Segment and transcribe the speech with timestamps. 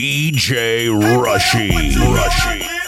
[0.00, 1.68] DJ Rushy.
[1.68, 2.79] Rushy.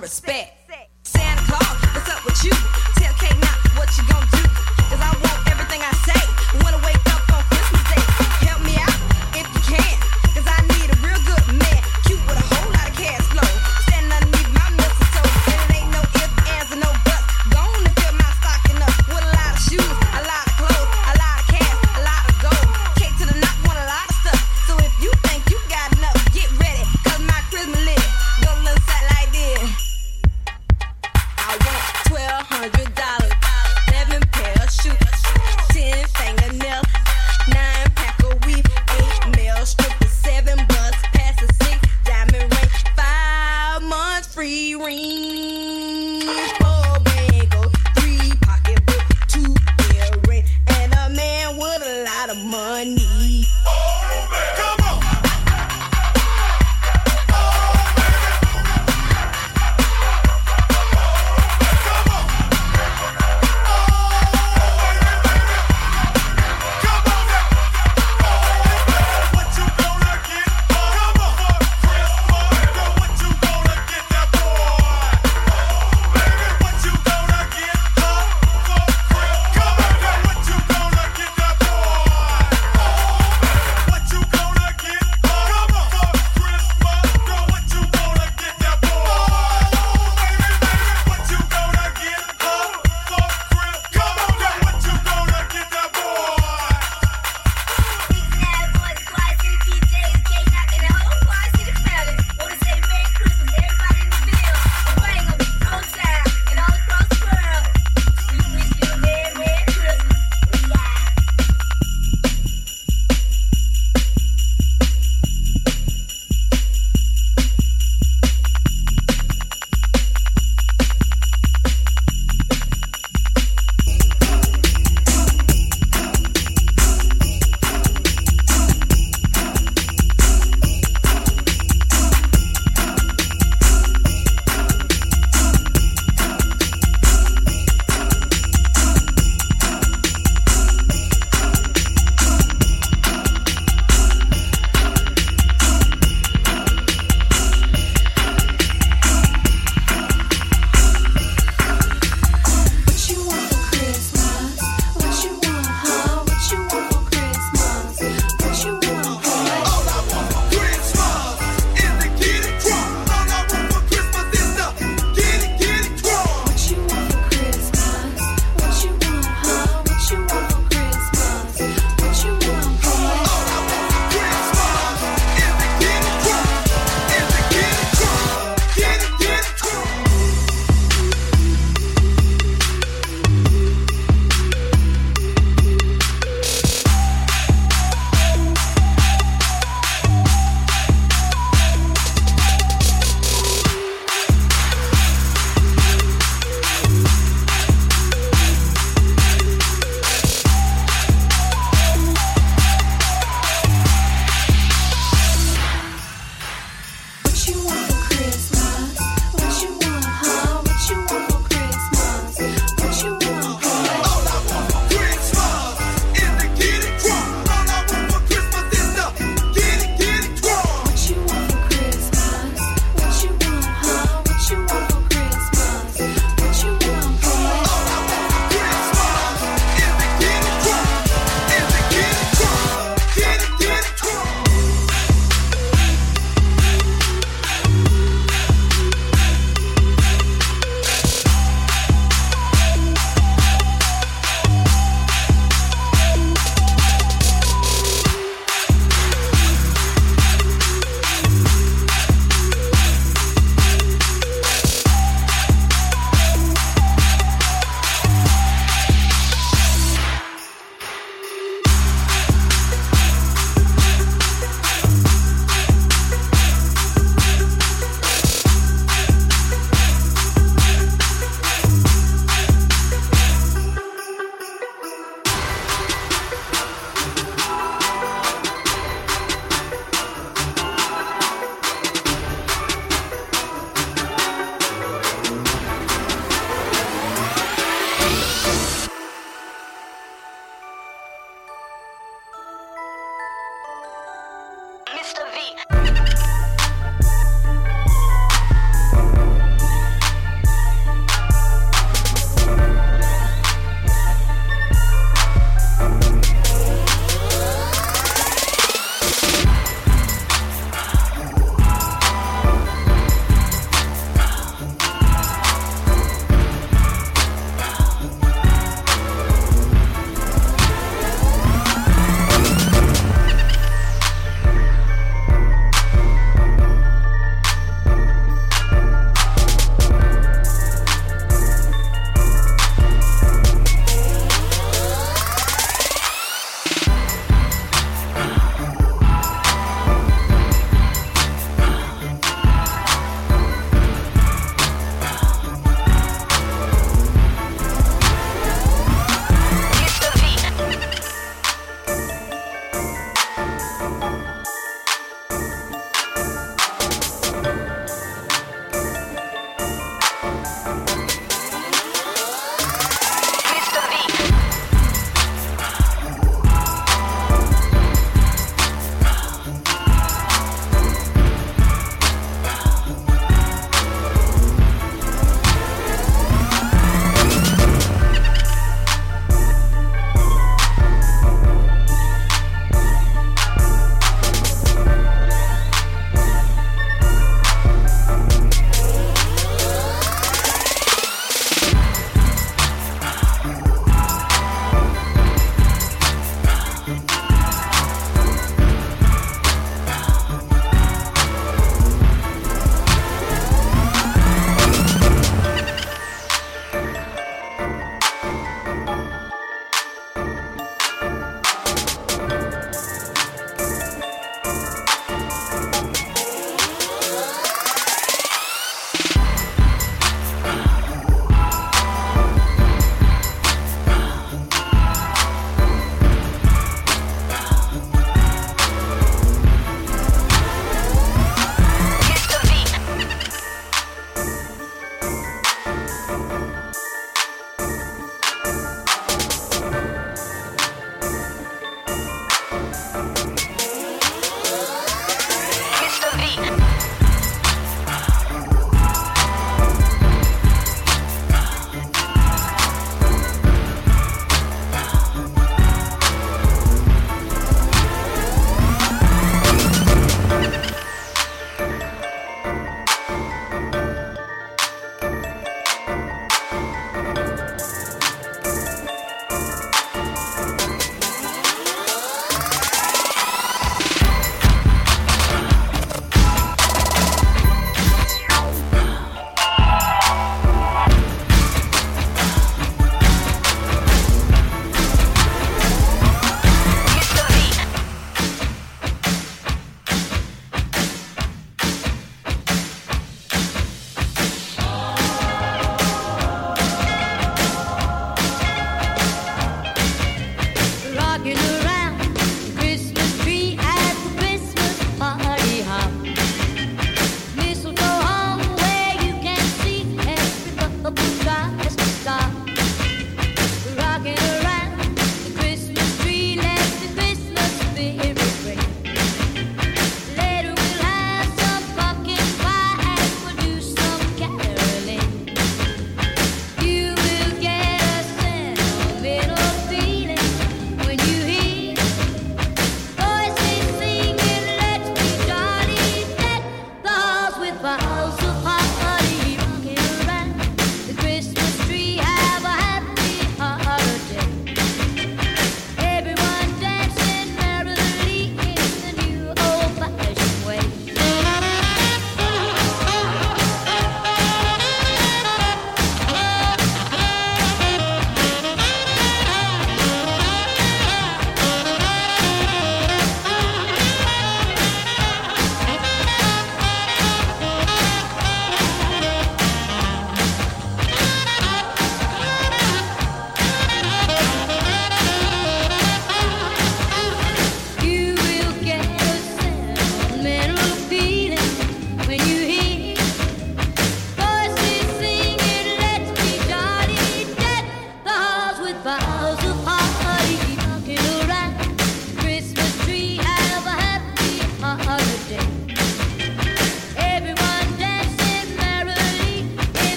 [0.00, 0.55] Hundred dollars,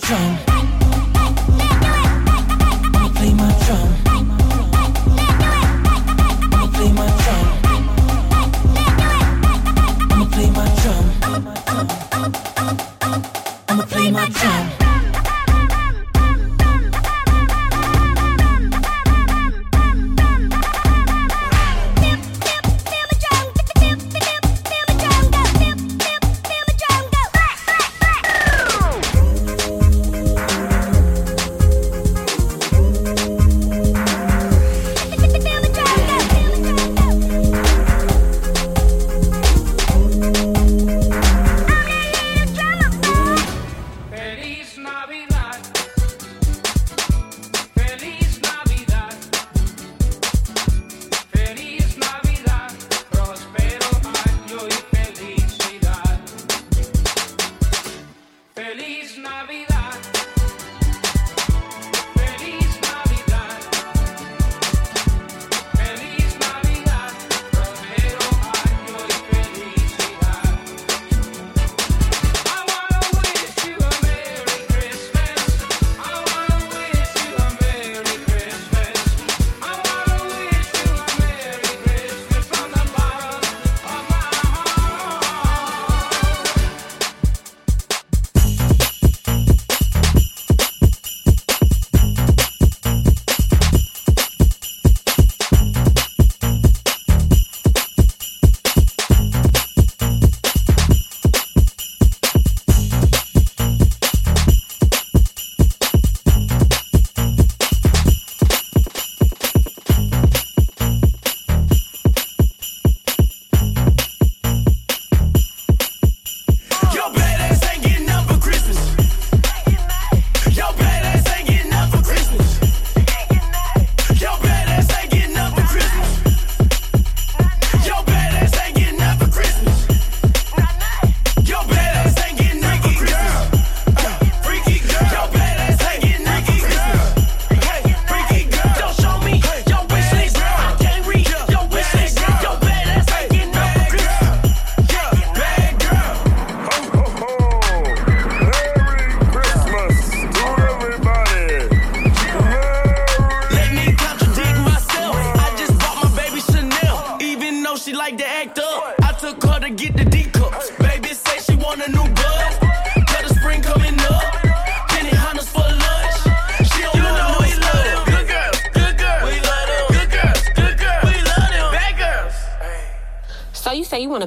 [0.00, 0.37] jump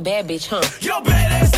[0.03, 0.61] bad bitch, huh?
[0.81, 1.50] Yo, badass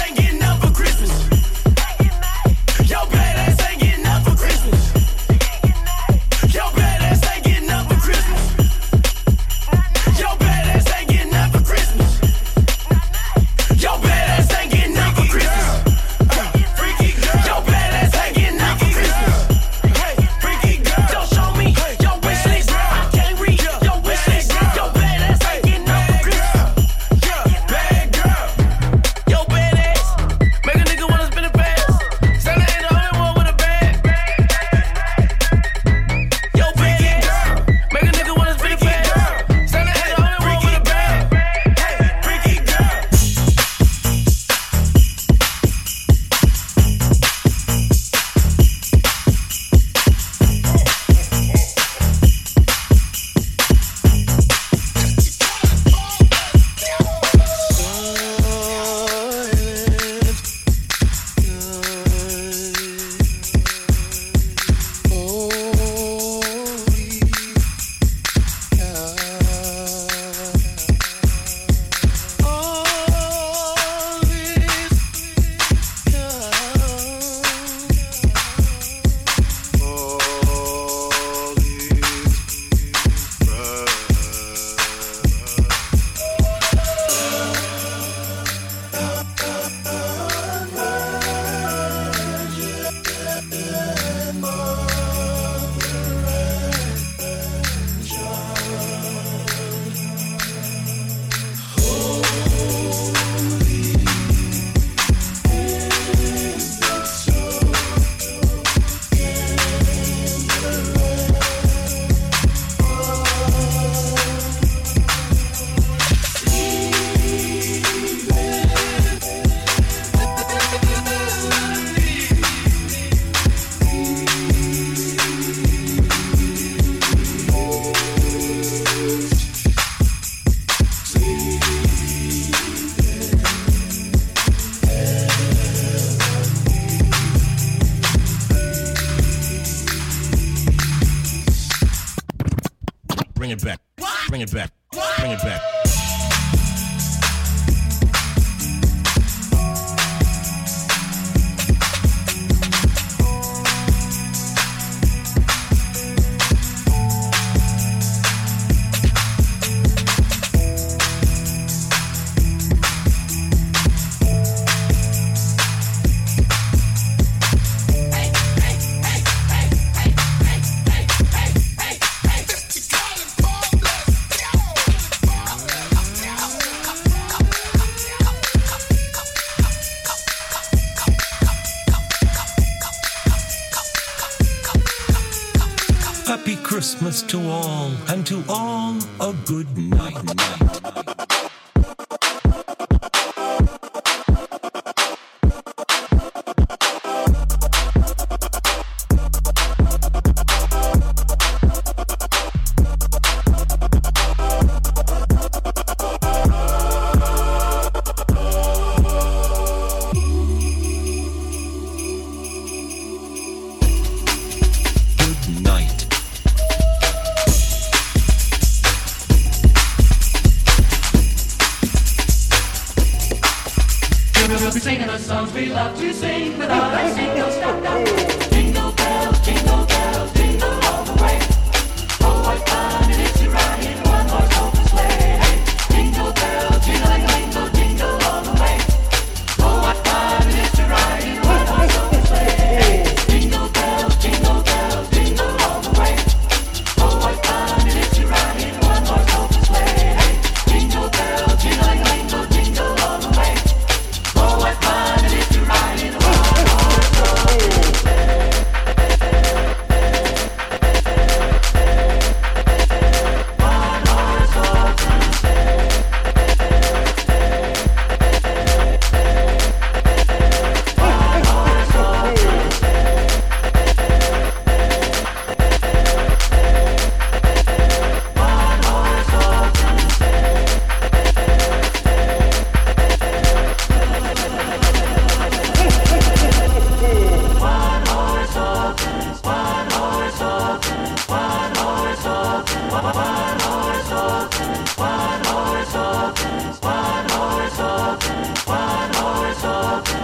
[186.43, 190.92] Happy Christmas to all, and to all a good night.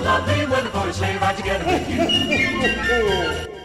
[0.00, 0.46] lovely
[0.88, 3.54] a sleigh ride together with you.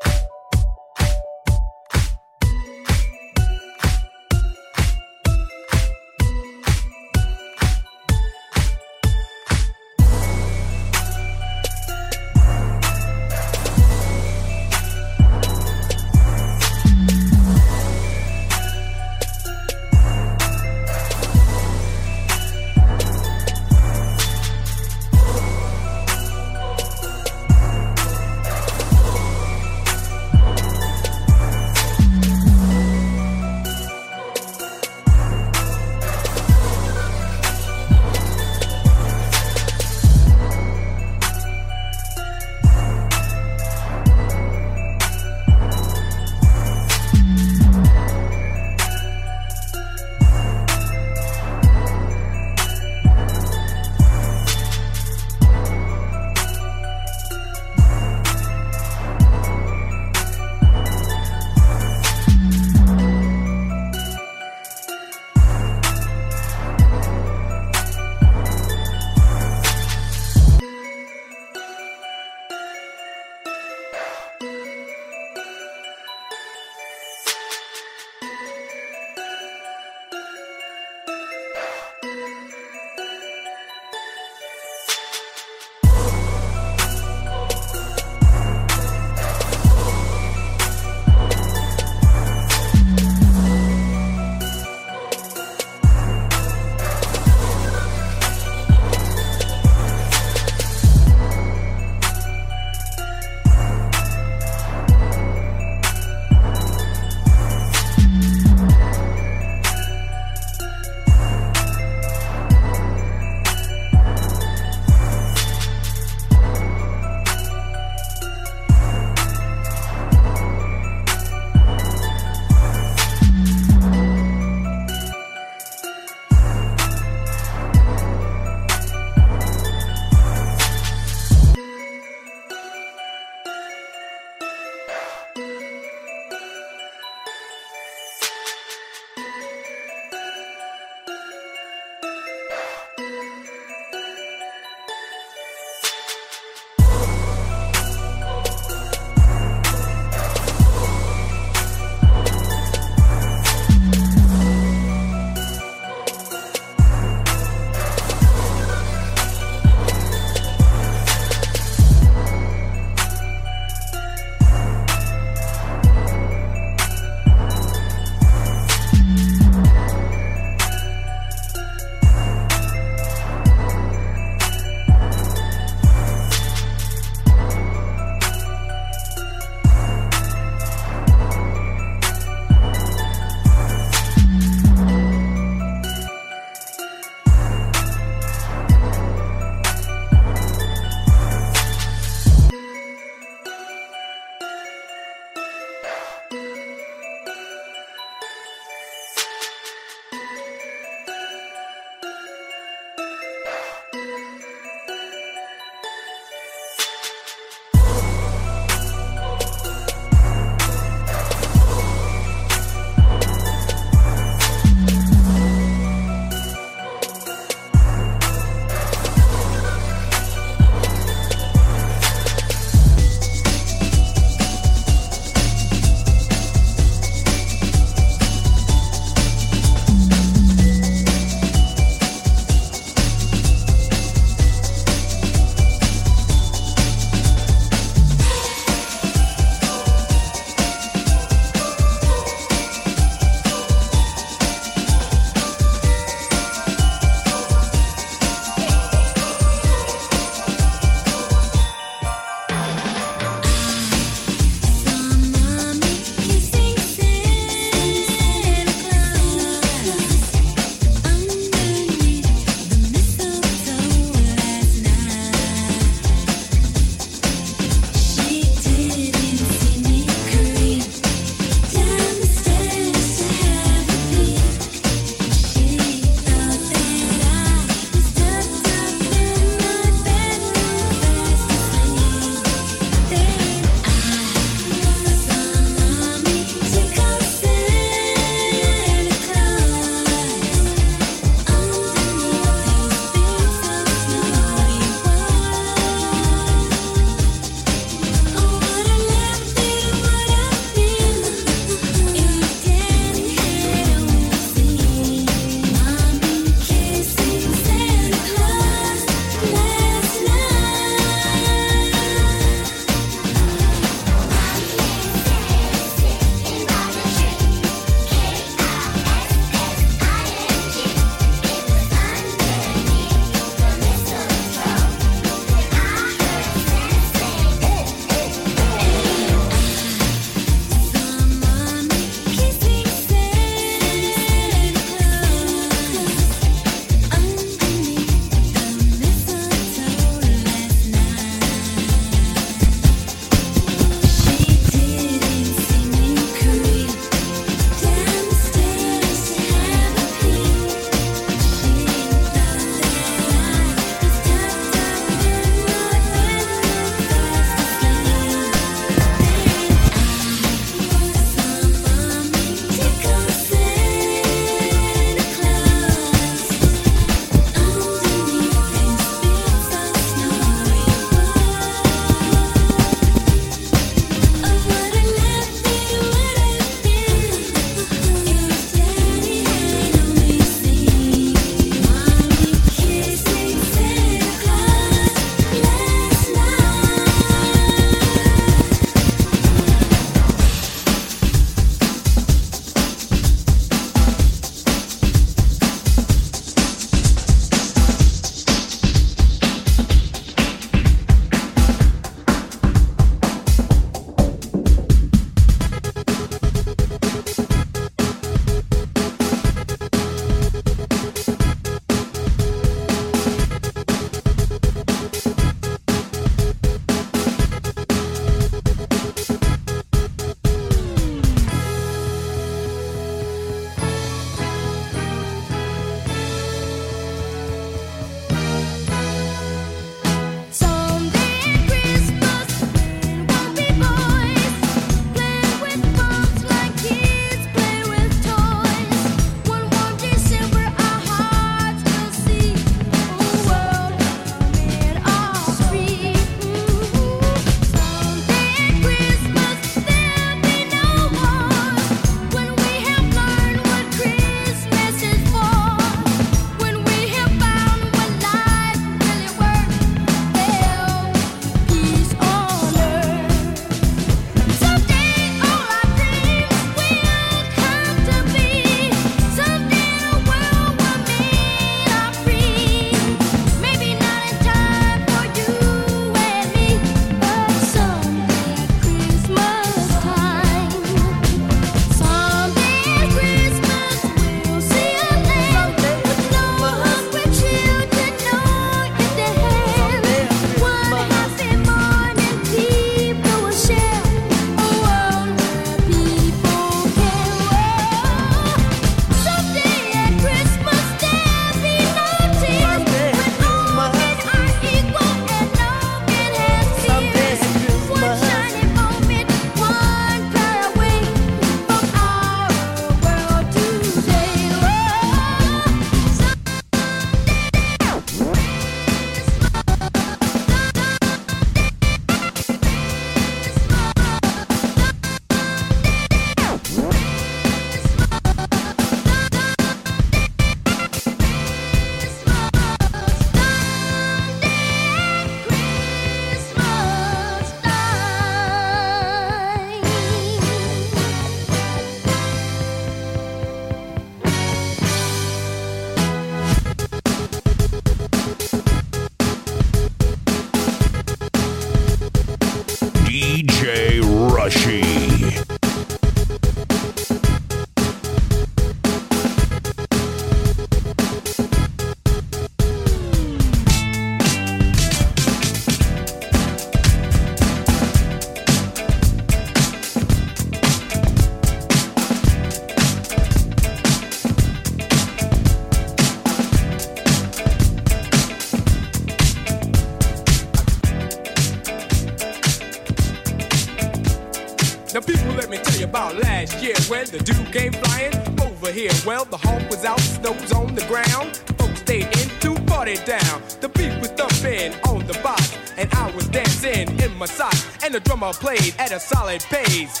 [593.04, 593.42] down.
[593.60, 597.66] The beat was thumping on the box, and I was dancing in my socks.
[597.84, 600.00] And the drummer played at a solid pace.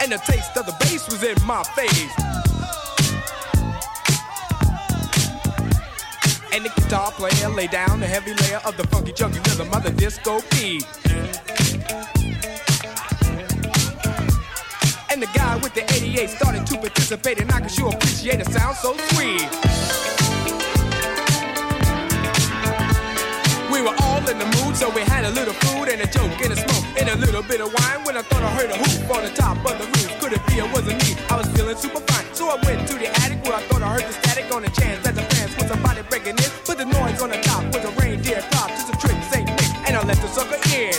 [0.00, 2.14] And the taste of the bass was in my face.
[6.52, 9.82] And the guitar player lay down the heavy layer of the funky chunky rhythm of
[9.82, 10.86] the disco beat.
[15.10, 18.50] And the guy with the 88 started to participate, and I can sure appreciate a
[18.50, 20.73] sound so sweet.
[23.74, 26.38] We were all in the mood, so we had a little food and a joke
[26.46, 28.04] and a smoke and a little bit of wine.
[28.06, 30.46] When I thought I heard a hoop on the top of the roof, could it
[30.46, 31.18] be it wasn't me?
[31.28, 33.90] I was feeling super fine, so I went to the attic where I thought I
[33.98, 36.50] heard the static on the chance that the fans was somebody breaking in.
[36.64, 39.70] But the noise on the top was a reindeer drop, just a trick Saint Nick,
[39.90, 40.94] and I let the sucker in.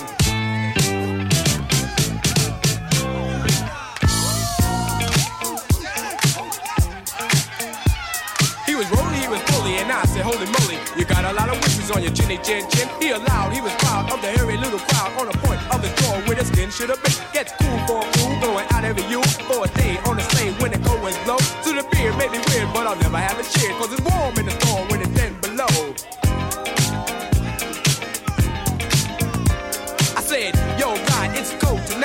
[8.68, 10.76] He was rolling, he was bully, and I said, Holy moly,
[11.26, 12.88] got a lot of wishes on your chinny chin chin.
[13.00, 15.90] He allowed, he was proud of the hairy little crowd on the point of the
[16.02, 17.14] door where the skin should have been.
[17.34, 20.54] Gets cool for a fool, going out every you for a day on the sleigh
[20.62, 21.38] when the cold winds blow.
[21.38, 24.38] To the beer may be weird, but I'll never have a cheer, cause it's warm
[24.38, 24.58] in the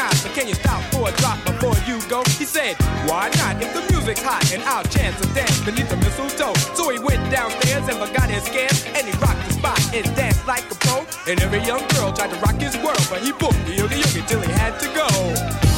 [0.01, 2.23] tonight, but can you stop for a drop before you go?
[2.39, 2.77] He said,
[3.09, 3.63] why not?
[3.63, 6.55] If the music's hot and I'll chance a dance beneath the mistletoe.
[6.75, 10.47] So he went downstairs and forgot his scares, and he rocked the spot and danced
[10.47, 11.05] like a pro.
[11.27, 14.23] And every young girl tried to rock his world, but he booked the yogi yogi
[14.27, 15.70] till he had to go.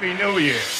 [0.00, 0.79] Happy New Year.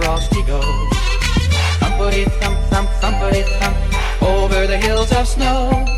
[0.00, 0.64] Frosty goes.
[1.78, 5.89] Thumpity thump, thump, thumpity thump, over the hills of snow.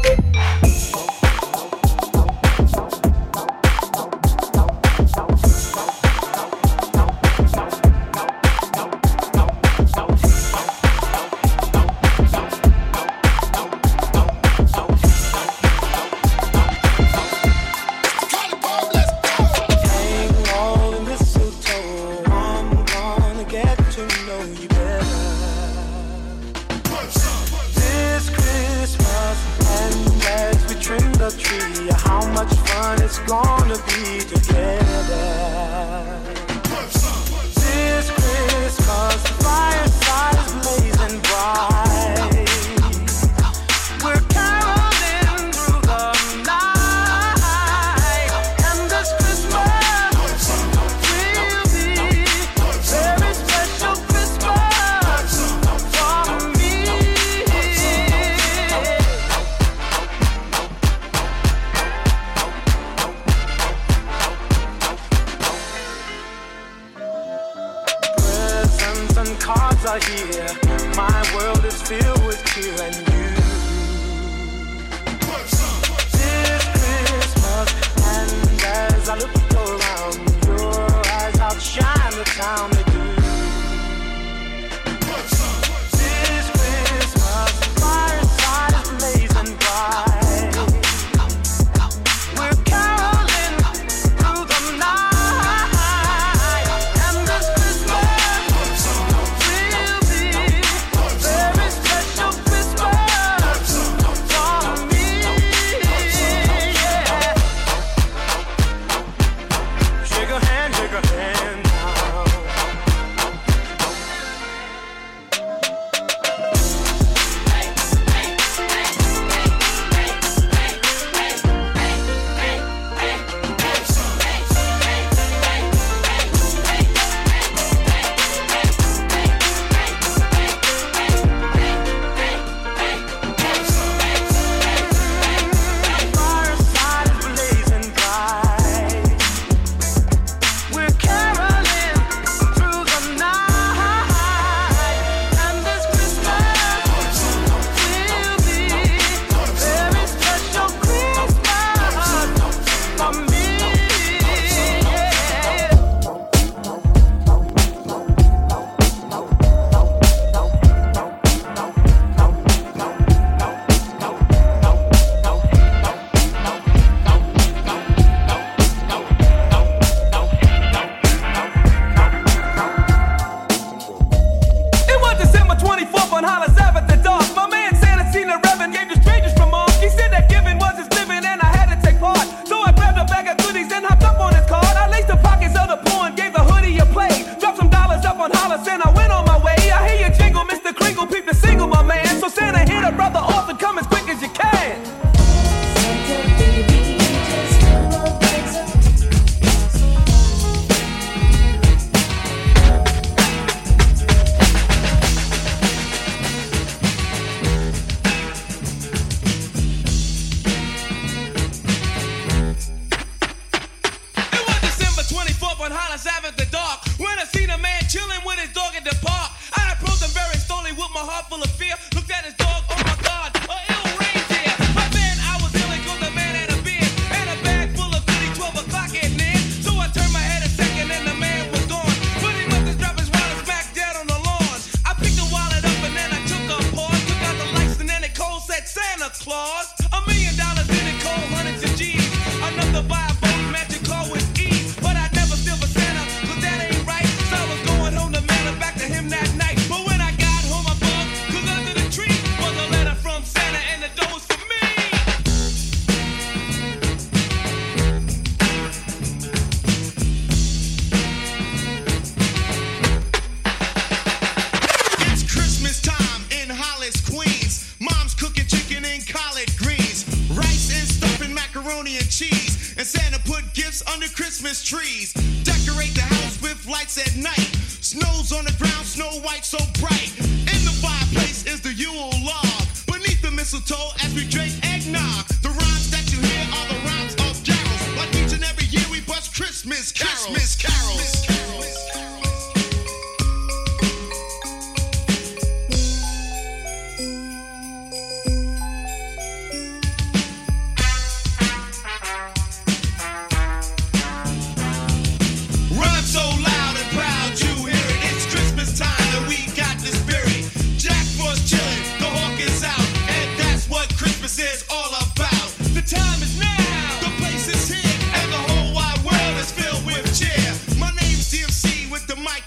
[215.93, 216.42] On Hollis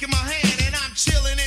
[0.06, 1.45] in my hand, and I'm chilling.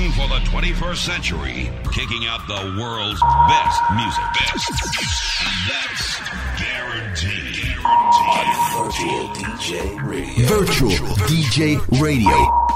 [0.00, 4.24] Station for the 21st century, kicking out the world's best music.
[4.34, 4.72] Best.
[5.68, 6.18] That's
[6.58, 7.76] guaranteed.
[8.72, 10.46] Virtual DJ Radio.
[10.46, 12.69] Virtual DJ Radio.